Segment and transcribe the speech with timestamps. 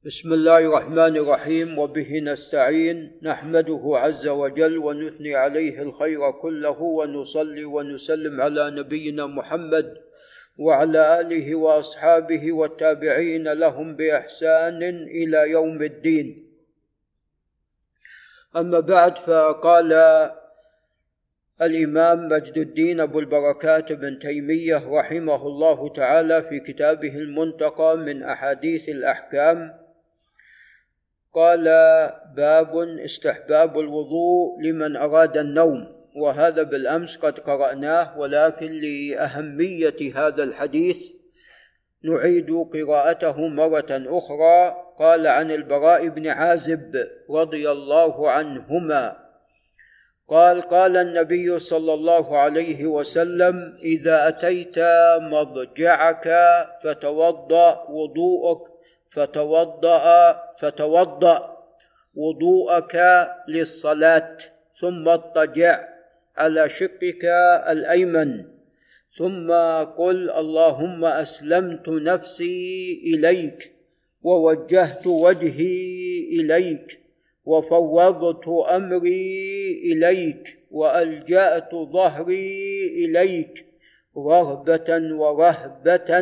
[0.00, 1.78] بسم الله الرحمن الرحيم.
[1.78, 3.20] وبه نستعين.
[3.22, 9.98] نحمده عز وجل ونثني عليه الخير كله ونصلي ونسلم على نبينا محمد
[10.58, 16.48] وعلى آله وأصحابه والتابعين لهم بإحسان إلى يوم الدين.
[18.56, 19.92] أما بعد فقال
[21.62, 28.88] الإمام مجد الدين أبو البركات بن تيمية رحمه الله تعالى في كتابه المنتقى من أحاديث
[28.88, 29.79] الأحكام
[31.34, 31.64] قال
[32.36, 35.86] باب استحباب الوضوء لمن أراد النوم
[36.16, 40.98] وهذا بالأمس قد قرأناه ولكن لأهمية هذا الحديث
[42.04, 44.90] نعيد قراءته مرة أخرى.
[45.00, 49.16] قال عن البراء بن عازب رضي الله عنهما
[50.28, 54.78] قال قال النبي صلى الله عليه وسلم إذا أتيت
[55.20, 56.28] مضجعك
[56.82, 58.79] فتوضأ وضوءك
[59.10, 61.56] فتوضأ فتوضأ
[62.16, 62.96] وضوءك
[63.48, 64.38] للصلاة
[64.80, 65.88] ثم اضطجع
[66.36, 67.24] على شقك
[67.68, 68.44] الأيمن
[69.18, 69.52] ثم
[69.98, 73.72] قل اللهم أسلمت نفسي إليك
[74.22, 77.00] ووجهت وجهي إليك
[77.44, 83.66] وفوضت أمري إليك وألجأت ظهري إليك
[84.16, 86.20] رغبة ورهبة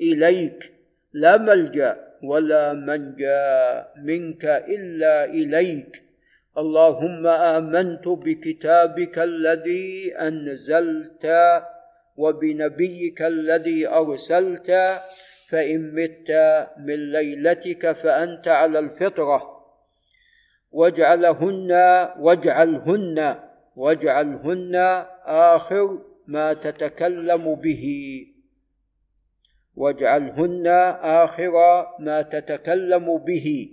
[0.00, 0.72] إليك
[1.12, 2.07] لا ملجأ.
[2.22, 6.02] ولا منجى منك إلا إليك.
[6.58, 11.26] اللهم آمنت بكتابك الذي أنزلت
[12.16, 14.70] وبنبيك الذي أرسلت
[15.48, 16.30] فإن مت
[16.78, 19.58] من ليلتك فأنت على الفطرة.
[20.70, 21.72] واجعلهن
[22.18, 23.36] واجعلهن
[23.76, 24.74] واجعلهن
[25.26, 27.84] آخر ما تتكلم به.
[29.78, 30.66] واجعلهن
[31.22, 31.54] آخر
[31.98, 33.68] ما تتكلم به.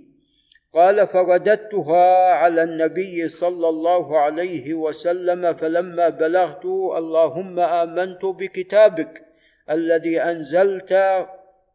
[0.73, 6.65] قال فرددتها على النبي صلى الله عليه وسلم فلما بلغت
[6.99, 9.25] اللهم آمنت بكتابك
[9.69, 10.93] الذي أنزلت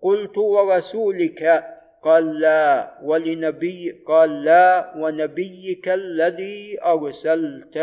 [0.02, 1.64] قلت ورسولك.
[2.02, 7.76] قال لا ولنبي قال لا ونبيك الذي أرسلت.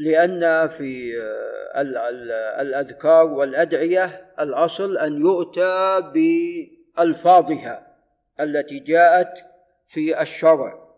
[0.00, 1.12] لأن في
[2.60, 7.96] الأذكار والأدعية الأصل أن يؤتى بألفاظها
[8.40, 9.46] التي جاءت
[9.86, 10.90] في الشرع.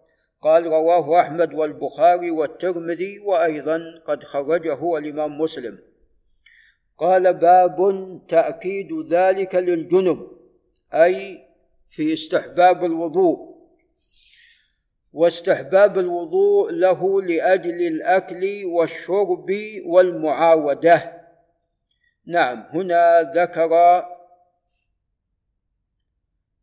[0.43, 5.79] قال رواه أحمد والبخاري والترمذي وأيضا قد خرجه الإمام مسلم.
[6.99, 7.77] قال باب
[8.29, 10.27] تأكيد ذلك للجنب
[10.95, 11.49] أي
[11.91, 13.52] في استحباب الوضوء.
[15.13, 19.47] واستحباب الوضوء له لأجل الأكل والشرب
[19.87, 21.23] والمعاودة.
[22.27, 24.03] نعم هنا ذكر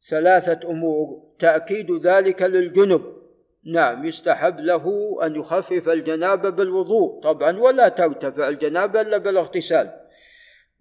[0.09, 1.21] ثلاثة أمور.
[1.39, 3.01] تأكيد ذلك للجنب.
[3.65, 7.21] نعم يستحب له أن يخفف الجنابه بالوضوء.
[7.21, 9.99] طبعا ولا ترتفع الجنابه إلا بالاغتسال.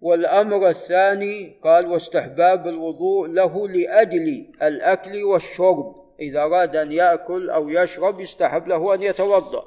[0.01, 6.08] والأمر الثاني قال واستحباب الوضوء له لأجل الأكل والشرب.
[6.21, 9.63] إذا أراد أن يأكل أو يشرب يستحب له أن يتوضأ.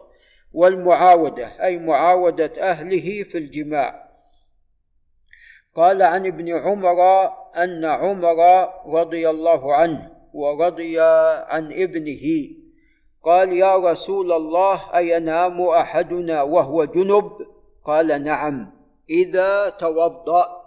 [0.52, 4.08] والمعاودة أي معاودة أهله في الجماع.
[5.74, 7.24] قال عن ابن عمر
[7.56, 11.00] أن عمر رضي الله عنه ورضي
[11.48, 12.48] عن ابنه.
[13.24, 17.32] قال يا رسول الله أينام أحدنا وهو جنب؟
[17.84, 18.72] قال نعم
[19.10, 20.62] إذا توضأ.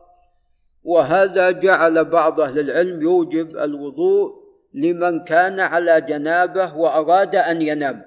[0.84, 4.45] وهذا جعل بعض أهل العلم يوجب الوضوء
[4.76, 8.02] لمن كان على جنابه وأراد أن ينام.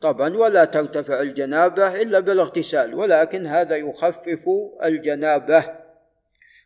[0.00, 4.44] طبعا ولا ترتفع الجنابة إلا بالاغتسال ولكن هذا يخفف
[4.84, 5.64] الجنابة.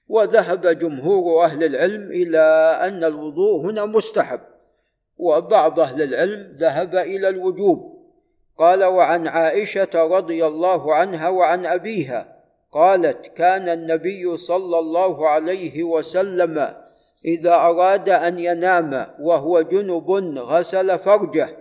[0.08, 2.38] وذهب جمهور أهل العلم إلى
[2.80, 4.40] أن الوضوء هنا مستحب
[5.16, 7.94] وبعض أهل العلم ذهب إلى الوجوب.
[8.58, 12.34] قال وعن عائشة رضي الله عنها وعن أبيها
[12.72, 16.83] قالت كان النبي صلى الله عليه وسلم
[17.25, 21.56] إذا أراد أن ينام وهو جنب غسل فرجه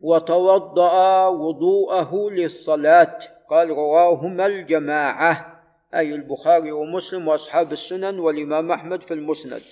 [0.00, 3.18] وتوضأ وضوءه للصلاة.
[3.50, 5.62] قال رواهما الجماعة
[5.94, 9.62] أي البخاري ومسلم وأصحاب السنن والإمام أحمد في المسند.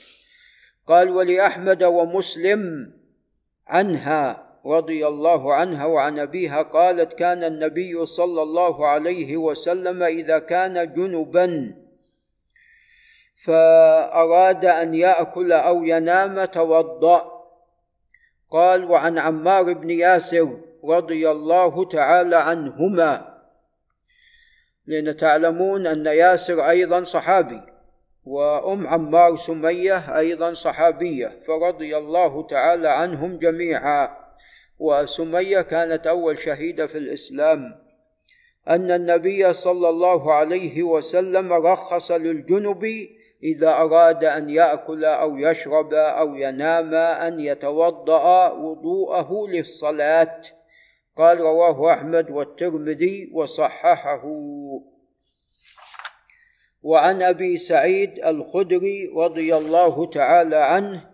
[0.87, 2.93] قال ولأحمد ومسلم
[3.67, 10.93] عنها رضي الله عنها وعن أبيها قالت كان النبي صلى الله عليه وسلم إذا كان
[10.93, 11.75] جنبا
[13.47, 17.35] فأراد أن يأكل أو ينام توضأ.
[18.51, 23.35] قال وعن عمار بن ياسر رضي الله تعالى عنهما.
[24.87, 27.61] لأن تعلمون أن ياسر أيضا صحابي
[28.25, 34.17] وأم عمار سمية أيضا صحابية فرضي الله تعالى عنهم جميعا.
[34.79, 37.85] وسمية كانت أول شهيدة في الإسلام.
[38.69, 42.85] أن النبي صلى الله عليه وسلم رخص للجنب
[43.45, 50.43] إذا أراد أن يأكل أو يشرب أو ينام أن يتوضأ وضوءه للصلاة.
[51.17, 54.25] قال رواه أحمد والترمذي وصححه.
[56.83, 61.11] وعن أبي سعيد الخدري رضي الله تعالى عنه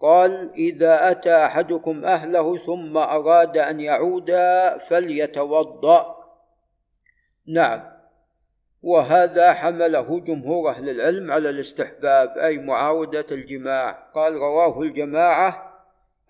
[0.00, 4.32] قال إذا أتى أحدكم أهله ثم أراد أن يعود
[4.88, 6.16] فليتوضأ.
[7.48, 7.93] نعم.
[8.84, 14.10] وهذا حمله جمهور أهل العلم على الاستحباب أي معاودة الجماع.
[14.14, 15.74] قال رواه الجماعة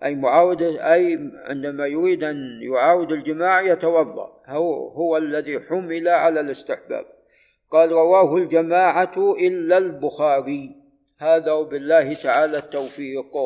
[0.03, 4.31] أي معاودة أي عندما يريد أن يعاود الجماع يتوضأ.
[4.47, 7.05] هو هو الذي حمل على الاستحباب.
[7.71, 10.75] قال رواه الجماعة إلا البخاري.
[11.19, 13.37] هذا وبالله تعالى التوفيق.